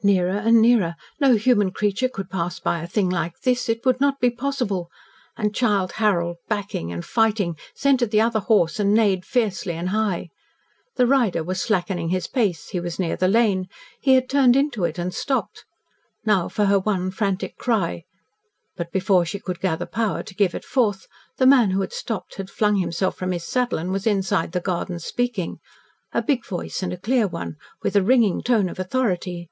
Nearer 0.00 0.30
and 0.38 0.62
nearer. 0.62 0.94
No 1.20 1.34
human 1.34 1.72
creature 1.72 2.08
could 2.08 2.30
pass 2.30 2.60
by 2.60 2.80
a 2.80 2.86
thing 2.86 3.10
like 3.10 3.40
this 3.40 3.68
it 3.68 3.84
would 3.84 4.00
not 4.00 4.20
be 4.20 4.30
possible. 4.30 4.88
And 5.36 5.52
Childe 5.54 5.90
Harold, 5.98 6.36
backing 6.48 6.92
and 6.92 7.04
fighting, 7.04 7.58
scented 7.74 8.12
the 8.12 8.20
other 8.20 8.38
horse 8.38 8.78
and 8.78 8.94
neighed 8.94 9.24
fiercely 9.24 9.74
and 9.74 9.88
high. 9.88 10.28
The 10.94 11.08
rider 11.08 11.42
was 11.42 11.60
slackening 11.60 12.10
his 12.10 12.28
pace; 12.28 12.68
he 12.68 12.78
was 12.78 13.00
near 13.00 13.16
the 13.16 13.26
lane. 13.26 13.66
He 14.00 14.14
had 14.14 14.28
turned 14.30 14.54
into 14.54 14.84
it 14.84 14.98
and 14.98 15.12
stopped. 15.12 15.64
Now 16.24 16.48
for 16.48 16.66
her 16.66 16.78
one 16.78 17.10
frantic 17.10 17.56
cry 17.56 18.04
but 18.76 18.92
before 18.92 19.26
she 19.26 19.40
could 19.40 19.58
gather 19.60 19.84
power 19.84 20.22
to 20.22 20.34
give 20.34 20.54
it 20.54 20.64
forth, 20.64 21.08
the 21.38 21.46
man 21.46 21.72
who 21.72 21.80
had 21.80 21.92
stopped 21.92 22.36
had 22.36 22.48
flung 22.50 22.76
himself 22.76 23.16
from 23.16 23.32
his 23.32 23.44
saddle 23.44 23.78
and 23.80 23.90
was 23.90 24.06
inside 24.06 24.52
the 24.52 24.60
garden 24.60 25.00
speaking. 25.00 25.58
A 26.12 26.22
big 26.22 26.46
voice 26.46 26.84
and 26.84 26.92
a 26.92 26.96
clear 26.96 27.26
one, 27.26 27.56
with 27.82 27.96
a 27.96 28.02
ringing 28.04 28.42
tone 28.44 28.68
of 28.68 28.78
authority. 28.78 29.50